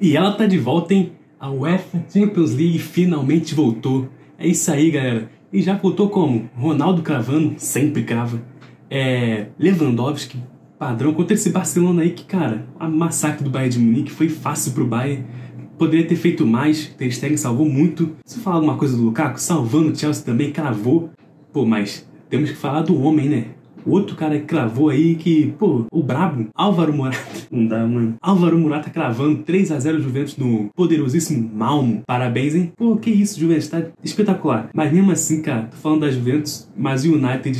E 0.00 0.16
ela 0.16 0.32
tá 0.32 0.46
de 0.46 0.58
volta, 0.58 0.94
hein? 0.94 1.12
A 1.40 1.50
UEFA 1.50 2.04
Champions 2.08 2.54
League 2.54 2.78
finalmente 2.78 3.54
voltou. 3.54 4.08
É 4.38 4.46
isso 4.46 4.70
aí, 4.70 4.90
galera. 4.90 5.30
E 5.52 5.60
já 5.62 5.76
voltou 5.76 6.08
como? 6.08 6.48
Ronaldo 6.56 7.02
cravando, 7.02 7.54
sempre 7.58 8.04
crava. 8.04 8.40
É. 8.90 9.46
Lewandowski, 9.58 10.38
padrão 10.78 11.12
contra 11.12 11.34
esse 11.34 11.50
Barcelona 11.50 12.02
aí 12.02 12.10
que, 12.10 12.24
cara, 12.24 12.66
a 12.78 12.88
massacre 12.88 13.42
do 13.42 13.50
Bayern 13.50 13.72
de 13.72 13.78
Munique 13.80 14.10
foi 14.12 14.28
fácil 14.28 14.72
pro 14.72 14.86
Bayern. 14.86 15.24
Poderia 15.76 16.06
ter 16.06 16.16
feito 16.16 16.46
mais, 16.46 16.86
Ter 16.88 17.10
Stegen 17.10 17.36
salvou 17.36 17.68
muito. 17.68 18.16
Se 18.24 18.40
falar 18.40 18.56
alguma 18.56 18.76
coisa 18.76 18.96
do 18.96 19.02
Lukaku, 19.02 19.40
salvando 19.40 19.92
o 19.92 19.96
Chelsea 19.96 20.24
também, 20.24 20.52
cravou. 20.52 21.10
Pô, 21.52 21.64
mas 21.64 22.08
temos 22.28 22.50
que 22.50 22.56
falar 22.56 22.82
do 22.82 23.00
homem, 23.00 23.28
né? 23.28 23.44
Outro 23.88 24.16
cara 24.16 24.38
que 24.38 24.44
cravou 24.44 24.90
aí 24.90 25.14
que, 25.14 25.54
pô, 25.58 25.86
o 25.90 26.02
brabo, 26.02 26.48
Álvaro 26.54 26.92
Morata. 26.92 27.18
Não 27.50 27.66
dá, 27.66 27.86
mano. 27.86 28.16
Álvaro 28.20 28.58
Morata 28.58 28.90
cravando 28.90 29.42
3 29.42 29.72
a 29.72 29.80
0 29.80 30.00
Juventus 30.00 30.36
no 30.36 30.68
poderosíssimo 30.74 31.50
Malmo. 31.54 32.02
Parabéns, 32.06 32.54
hein? 32.54 32.72
Pô, 32.76 32.96
que 32.96 33.10
isso, 33.10 33.40
Juventus, 33.40 33.68
tá 33.68 33.82
espetacular. 34.04 34.68
Mas 34.74 34.92
mesmo 34.92 35.10
assim, 35.10 35.40
cara, 35.40 35.62
tô 35.62 35.76
falando 35.76 36.00
da 36.00 36.10
Juventus, 36.10 36.68
mas 36.76 37.04
o 37.04 37.14
United 37.14 37.58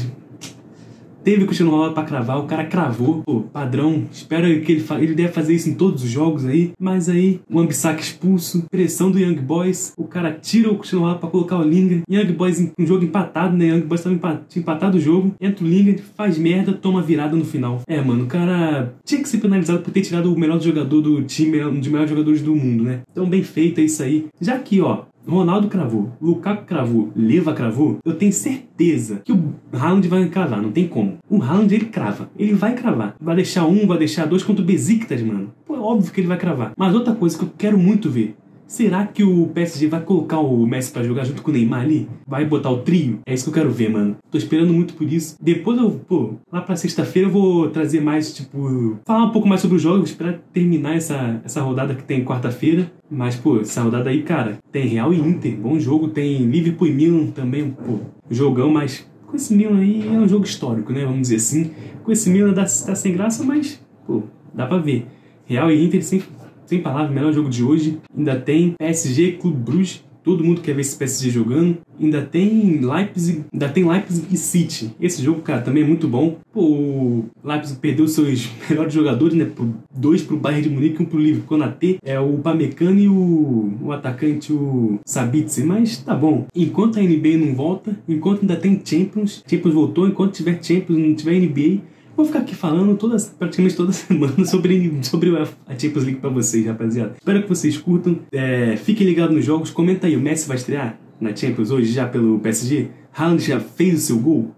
Teve 1.28 1.42
o 1.42 1.46
Cristiano 1.46 1.72
Ronaldo 1.72 1.92
pra 1.92 2.04
cravar, 2.04 2.38
o 2.38 2.46
cara 2.46 2.64
cravou. 2.64 3.22
Pô, 3.22 3.42
padrão. 3.42 4.04
Espero 4.10 4.46
que 4.62 4.72
ele, 4.72 4.84
ele 4.98 5.14
deve 5.14 5.28
fazer 5.28 5.52
isso 5.52 5.68
em 5.68 5.74
todos 5.74 6.02
os 6.02 6.08
jogos 6.08 6.46
aí. 6.46 6.72
Mas 6.80 7.06
aí, 7.06 7.38
o 7.52 7.60
Ambissac 7.60 8.00
expulso, 8.00 8.64
pressão 8.70 9.10
do 9.10 9.18
Young 9.18 9.34
Boys. 9.34 9.92
O 9.98 10.04
cara 10.04 10.32
tira 10.32 10.70
o 10.70 10.78
Cristiano 10.78 11.02
Ronaldo 11.02 11.20
pra 11.20 11.28
colocar 11.28 11.58
o 11.58 11.62
Linga. 11.62 12.00
Young 12.10 12.32
Boys 12.32 12.72
um 12.78 12.86
jogo 12.86 13.04
empatado, 13.04 13.54
né? 13.54 13.66
Young 13.66 13.82
Boys 13.82 14.02
tava 14.02 14.14
empatado 14.56 14.96
o 14.96 15.00
jogo. 15.02 15.34
Entra 15.38 15.62
o 15.62 15.68
Linga, 15.68 16.02
faz 16.16 16.38
merda, 16.38 16.72
toma 16.72 17.02
virada 17.02 17.36
no 17.36 17.44
final. 17.44 17.82
É, 17.86 18.00
mano, 18.00 18.24
o 18.24 18.26
cara 18.26 18.94
tinha 19.04 19.20
que 19.20 19.28
ser 19.28 19.36
penalizado 19.36 19.80
por 19.80 19.90
ter 19.90 20.00
tirado 20.00 20.32
o 20.32 20.38
melhor 20.38 20.58
jogador 20.62 21.02
do 21.02 21.22
time, 21.24 21.62
um 21.62 21.78
dos 21.78 21.88
melhores 21.88 22.08
jogadores 22.08 22.40
do 22.40 22.56
mundo, 22.56 22.84
né? 22.84 23.00
Então, 23.12 23.28
bem 23.28 23.42
feito 23.42 23.82
é 23.82 23.84
isso 23.84 24.02
aí. 24.02 24.28
Já 24.40 24.54
aqui, 24.54 24.80
ó, 24.80 25.02
Ronaldo 25.28 25.68
cravou, 25.68 26.10
Lukaku 26.20 26.64
cravou, 26.64 27.12
Leva 27.14 27.52
cravou, 27.52 27.98
eu 28.04 28.14
tenho 28.14 28.32
certeza 28.32 29.20
que 29.22 29.32
o 29.32 29.54
Haaland 29.72 30.08
vai 30.08 30.26
cravar, 30.28 30.62
não 30.62 30.72
tem 30.72 30.88
como. 30.88 31.18
O 31.28 31.42
Haaland 31.42 31.74
ele 31.74 31.84
crava, 31.84 32.30
ele 32.38 32.54
vai 32.54 32.74
cravar. 32.74 33.14
Vai 33.20 33.36
deixar 33.36 33.66
um, 33.66 33.86
vai 33.86 33.98
deixar 33.98 34.26
dois 34.26 34.42
contra 34.42 34.62
o 34.62 34.66
Besiktas, 34.66 35.20
mano. 35.20 35.52
Pô, 35.66 35.76
é 35.76 35.78
óbvio 35.78 36.12
que 36.12 36.20
ele 36.20 36.28
vai 36.28 36.38
cravar. 36.38 36.72
Mas 36.76 36.94
outra 36.94 37.14
coisa 37.14 37.36
que 37.36 37.44
eu 37.44 37.50
quero 37.58 37.78
muito 37.78 38.08
ver, 38.08 38.34
Será 38.68 39.06
que 39.06 39.24
o 39.24 39.46
PSG 39.46 39.86
vai 39.86 40.02
colocar 40.02 40.40
o 40.40 40.66
Messi 40.66 40.92
para 40.92 41.02
jogar 41.02 41.24
junto 41.24 41.40
com 41.40 41.50
o 41.50 41.54
Neymar 41.54 41.80
ali? 41.80 42.06
Vai 42.26 42.44
botar 42.44 42.68
o 42.68 42.82
trio? 42.82 43.18
É 43.24 43.32
isso 43.32 43.44
que 43.44 43.48
eu 43.48 43.54
quero 43.54 43.70
ver, 43.70 43.88
mano. 43.88 44.16
Tô 44.30 44.36
esperando 44.36 44.74
muito 44.74 44.92
por 44.92 45.10
isso. 45.10 45.36
Depois 45.40 45.78
eu, 45.78 45.92
pô, 46.06 46.34
lá 46.52 46.60
pra 46.60 46.76
sexta-feira 46.76 47.28
eu 47.28 47.32
vou 47.32 47.70
trazer 47.70 48.02
mais, 48.02 48.34
tipo, 48.34 48.98
falar 49.06 49.24
um 49.24 49.30
pouco 49.30 49.48
mais 49.48 49.62
sobre 49.62 49.78
os 49.78 49.82
jogos 49.82 50.12
para 50.12 50.34
terminar 50.52 50.96
essa, 50.96 51.40
essa 51.42 51.62
rodada 51.62 51.94
que 51.94 52.04
tem 52.04 52.22
quarta-feira. 52.22 52.92
Mas, 53.10 53.36
pô, 53.36 53.58
essa 53.58 53.80
rodada 53.80 54.10
aí, 54.10 54.22
cara, 54.22 54.58
tem 54.70 54.86
Real 54.86 55.14
e 55.14 55.18
Inter, 55.18 55.56
bom 55.56 55.80
jogo. 55.80 56.08
Tem 56.08 56.44
Liverpool 56.44 56.88
e 56.88 56.92
Milan 56.92 57.26
também, 57.28 57.70
pô, 57.70 58.00
jogão, 58.30 58.70
mas 58.70 59.08
com 59.26 59.34
esse 59.34 59.54
Milan 59.54 59.78
aí 59.78 60.06
é 60.06 60.10
um 60.10 60.28
jogo 60.28 60.44
histórico, 60.44 60.92
né? 60.92 61.06
Vamos 61.06 61.22
dizer 61.22 61.36
assim. 61.36 61.70
Com 62.04 62.12
esse 62.12 62.28
Milan 62.28 62.52
dá, 62.52 62.64
tá 62.64 62.94
sem 62.94 63.14
graça, 63.14 63.42
mas, 63.44 63.80
pô, 64.06 64.24
dá 64.52 64.66
pra 64.66 64.76
ver. 64.76 65.06
Real 65.46 65.70
e 65.70 65.82
Inter 65.82 66.04
sem 66.04 66.20
sem 66.68 66.82
palavras, 66.82 67.10
melhor 67.10 67.32
jogo 67.32 67.48
de 67.48 67.64
hoje. 67.64 67.98
Ainda 68.14 68.36
tem 68.36 68.74
PSG, 68.78 69.32
Clube 69.32 69.56
Bruges. 69.56 70.04
Todo 70.22 70.44
mundo 70.44 70.60
quer 70.60 70.74
ver 70.74 70.82
esse 70.82 70.94
PSG 70.94 71.30
jogando. 71.30 71.78
Ainda 71.98 72.20
tem 72.20 72.80
Leipzig, 72.80 73.44
ainda 73.50 73.70
tem 73.70 73.88
Leipzig 73.88 74.26
e 74.30 74.36
City. 74.36 74.90
Esse 75.00 75.22
jogo, 75.22 75.40
cara, 75.40 75.62
também 75.62 75.82
é 75.82 75.86
muito 75.86 76.06
bom. 76.06 76.36
Pô, 76.52 76.60
o 76.60 77.24
Leipzig 77.42 77.78
perdeu 77.80 78.06
seus 78.06 78.50
melhores 78.68 78.92
jogadores, 78.92 79.34
né? 79.34 79.50
Dois 79.96 80.20
pro 80.20 80.36
Bayern 80.36 80.64
de 80.64 80.68
Munique, 80.68 81.02
um 81.02 81.06
pro 81.06 81.18
Liverpool. 81.18 81.48
Konate 81.48 81.98
é 82.04 82.20
o 82.20 82.36
Pamecano 82.36 83.00
e 83.00 83.08
o, 83.08 83.72
o 83.80 83.92
atacante, 83.92 84.52
o 84.52 84.98
Sabitzer. 85.06 85.64
Mas 85.64 85.96
tá 85.96 86.14
bom. 86.14 86.46
Enquanto 86.54 86.98
a 86.98 87.02
NBA 87.02 87.38
não 87.38 87.54
volta, 87.54 87.98
enquanto 88.06 88.42
ainda 88.42 88.56
tem 88.56 88.78
Champions, 88.84 89.42
Champions 89.48 89.72
voltou, 89.72 90.06
enquanto 90.06 90.34
tiver 90.34 90.62
Champions, 90.62 90.98
não 90.98 91.14
tiver 91.14 91.40
NBA, 91.40 91.80
Vou 92.18 92.26
ficar 92.26 92.40
aqui 92.40 92.52
falando 92.52 92.96
todas, 92.96 93.26
praticamente 93.26 93.76
toda 93.76 93.92
semana 93.94 94.44
sobre, 94.44 94.98
sobre 95.04 95.30
a 95.38 95.78
Champions 95.78 96.04
League 96.04 96.18
pra 96.18 96.28
vocês, 96.28 96.66
rapaziada. 96.66 97.14
Espero 97.16 97.42
que 97.44 97.48
vocês 97.48 97.78
curtam. 97.78 98.18
É, 98.32 98.76
fiquem 98.76 99.06
ligados 99.06 99.36
nos 99.36 99.44
jogos. 99.44 99.70
Comenta 99.70 100.08
aí, 100.08 100.16
o 100.16 100.20
Messi 100.20 100.48
vai 100.48 100.56
estrear 100.56 100.98
na 101.20 101.34
Champions 101.34 101.70
hoje 101.70 101.92
já 101.92 102.08
pelo 102.08 102.40
PSG? 102.40 102.88
Haaland 103.14 103.40
já 103.40 103.60
fez 103.60 103.94
o 103.94 104.00
seu 104.00 104.18
gol? 104.18 104.52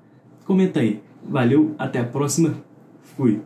Comenta 0.47 0.81
aí. 0.81 1.03
Valeu, 1.29 1.75
até 1.79 1.99
a 1.99 2.05
próxima. 2.05 2.55
Fui. 3.15 3.41